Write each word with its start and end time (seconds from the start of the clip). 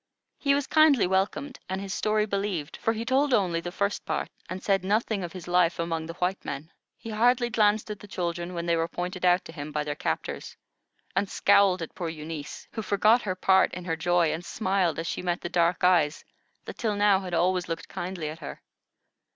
He 0.39 0.55
was 0.55 0.65
kindly 0.65 1.05
welcomed, 1.05 1.59
and 1.69 1.79
his 1.79 1.93
story 1.93 2.25
believed; 2.25 2.75
for 2.77 2.91
he 2.91 3.05
told 3.05 3.35
only 3.35 3.61
the 3.61 3.71
first 3.71 4.03
part, 4.03 4.29
and 4.49 4.63
said 4.63 4.83
nothing 4.83 5.23
of 5.23 5.31
his 5.31 5.47
life 5.47 5.77
among 5.77 6.07
the 6.07 6.15
white 6.15 6.43
men. 6.43 6.71
He 6.97 7.11
hardly 7.11 7.51
glanced 7.51 7.91
at 7.91 7.99
the 7.99 8.07
children 8.07 8.55
when 8.55 8.65
they 8.65 8.75
were 8.75 8.87
pointed 8.87 9.25
out 9.25 9.45
to 9.45 9.51
him 9.51 9.71
by 9.71 9.83
their 9.83 9.93
captors, 9.93 10.57
and 11.15 11.29
scowled 11.29 11.83
at 11.83 11.93
poor 11.93 12.09
Eunice, 12.09 12.67
who 12.71 12.81
forgot 12.81 13.21
her 13.21 13.35
part 13.35 13.71
in 13.75 13.85
her 13.85 13.95
joy, 13.95 14.33
and 14.33 14.43
smiled 14.43 14.97
as 14.97 15.05
she 15.05 15.21
met 15.21 15.41
the 15.41 15.49
dark 15.49 15.83
eyes 15.83 16.25
that 16.65 16.79
till 16.79 16.95
now 16.95 17.19
had 17.19 17.35
always 17.35 17.69
looked 17.69 17.87
kindly 17.87 18.27
at 18.29 18.39
her. 18.39 18.59